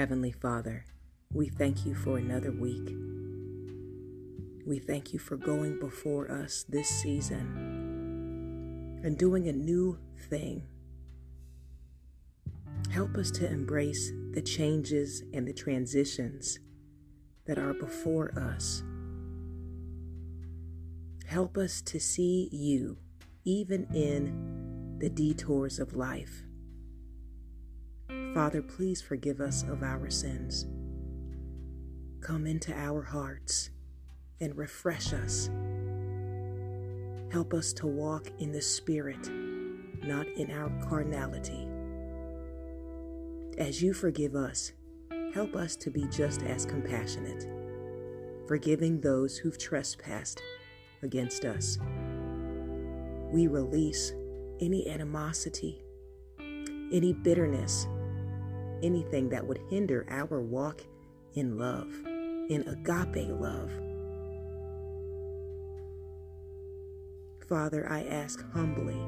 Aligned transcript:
Heavenly 0.00 0.32
Father, 0.32 0.86
we 1.30 1.50
thank 1.50 1.84
you 1.84 1.94
for 1.94 2.16
another 2.16 2.50
week. 2.52 2.96
We 4.66 4.78
thank 4.78 5.12
you 5.12 5.18
for 5.18 5.36
going 5.36 5.78
before 5.78 6.32
us 6.32 6.64
this 6.66 6.88
season 6.88 7.44
and 9.04 9.18
doing 9.18 9.46
a 9.48 9.52
new 9.52 9.98
thing. 10.30 10.62
Help 12.90 13.18
us 13.18 13.30
to 13.32 13.46
embrace 13.46 14.10
the 14.32 14.40
changes 14.40 15.22
and 15.34 15.46
the 15.46 15.52
transitions 15.52 16.60
that 17.44 17.58
are 17.58 17.74
before 17.74 18.32
us. 18.38 18.82
Help 21.26 21.58
us 21.58 21.82
to 21.82 22.00
see 22.00 22.48
you 22.50 22.96
even 23.44 23.84
in 23.94 24.96
the 24.98 25.10
detours 25.10 25.78
of 25.78 25.94
life. 25.94 26.44
Father, 28.34 28.62
please 28.62 29.02
forgive 29.02 29.40
us 29.40 29.64
of 29.64 29.82
our 29.82 30.08
sins. 30.08 30.66
Come 32.20 32.46
into 32.46 32.72
our 32.72 33.02
hearts 33.02 33.70
and 34.40 34.56
refresh 34.56 35.12
us. 35.12 35.50
Help 37.32 37.52
us 37.52 37.72
to 37.72 37.88
walk 37.88 38.30
in 38.38 38.52
the 38.52 38.62
Spirit, 38.62 39.28
not 40.04 40.28
in 40.28 40.52
our 40.52 40.70
carnality. 40.88 41.66
As 43.58 43.82
you 43.82 43.92
forgive 43.92 44.36
us, 44.36 44.72
help 45.34 45.56
us 45.56 45.74
to 45.76 45.90
be 45.90 46.04
just 46.06 46.42
as 46.42 46.64
compassionate, 46.64 47.48
forgiving 48.46 49.00
those 49.00 49.36
who've 49.38 49.58
trespassed 49.58 50.40
against 51.02 51.44
us. 51.44 51.78
We 53.32 53.48
release 53.48 54.12
any 54.60 54.88
animosity, 54.88 55.82
any 56.38 57.12
bitterness, 57.12 57.88
anything 58.82 59.28
that 59.30 59.46
would 59.46 59.60
hinder 59.68 60.06
our 60.10 60.40
walk 60.40 60.82
in 61.34 61.58
love, 61.58 61.92
in 62.48 62.64
agape 62.66 63.28
love. 63.30 63.70
Father, 67.48 67.88
I 67.90 68.04
ask 68.04 68.44
humbly 68.52 69.00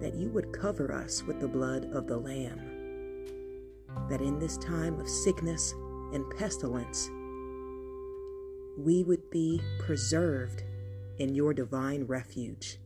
that 0.00 0.14
you 0.14 0.28
would 0.30 0.52
cover 0.52 0.92
us 0.92 1.22
with 1.22 1.40
the 1.40 1.48
blood 1.48 1.86
of 1.94 2.06
the 2.06 2.16
Lamb, 2.16 2.60
that 4.08 4.20
in 4.20 4.38
this 4.38 4.58
time 4.58 4.98
of 5.00 5.08
sickness 5.08 5.72
and 6.12 6.24
pestilence, 6.36 7.08
we 8.76 9.02
would 9.04 9.30
be 9.30 9.60
preserved 9.78 10.62
in 11.18 11.34
your 11.34 11.54
divine 11.54 12.04
refuge. 12.04 12.78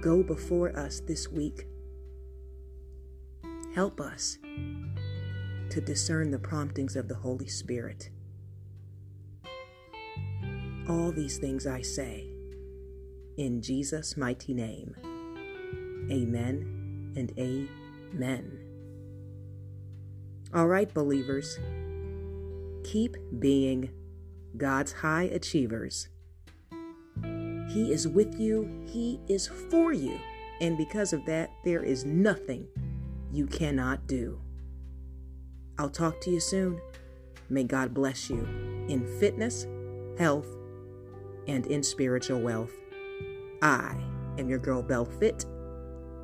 Go 0.00 0.22
before 0.22 0.76
us 0.76 1.00
this 1.00 1.28
week 1.28 1.66
Help 3.76 4.00
us 4.00 4.38
to 5.68 5.82
discern 5.82 6.30
the 6.30 6.38
promptings 6.38 6.96
of 6.96 7.08
the 7.08 7.14
Holy 7.14 7.46
Spirit. 7.46 8.08
All 10.88 11.12
these 11.12 11.36
things 11.36 11.66
I 11.66 11.82
say 11.82 12.26
in 13.36 13.60
Jesus' 13.60 14.16
mighty 14.16 14.54
name. 14.54 14.96
Amen 16.10 17.12
and 17.16 17.34
amen. 17.38 18.58
All 20.54 20.68
right, 20.68 20.92
believers, 20.94 21.58
keep 22.82 23.18
being 23.38 23.90
God's 24.56 24.92
high 24.92 25.24
achievers. 25.24 26.08
He 27.68 27.92
is 27.92 28.08
with 28.08 28.40
you, 28.40 28.86
He 28.86 29.20
is 29.28 29.46
for 29.48 29.92
you, 29.92 30.18
and 30.62 30.78
because 30.78 31.12
of 31.12 31.26
that, 31.26 31.50
there 31.62 31.82
is 31.82 32.06
nothing 32.06 32.68
you 33.36 33.46
cannot 33.46 34.06
do. 34.06 34.40
I'll 35.78 35.90
talk 35.90 36.22
to 36.22 36.30
you 36.30 36.40
soon. 36.40 36.80
May 37.50 37.64
God 37.64 37.92
bless 37.92 38.30
you 38.30 38.48
in 38.88 39.06
fitness, 39.20 39.66
health, 40.18 40.48
and 41.46 41.66
in 41.66 41.82
spiritual 41.82 42.40
wealth. 42.40 42.72
I 43.60 44.00
am 44.38 44.48
your 44.48 44.58
girl 44.58 44.82
Belle 44.82 45.04
Fit, 45.04 45.44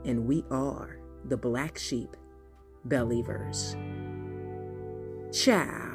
and 0.07 0.27
we 0.27 0.43
are 0.51 0.99
the 1.27 1.37
Black 1.37 1.77
Sheep 1.77 2.17
Believers. 2.87 3.77
Ciao. 5.33 5.92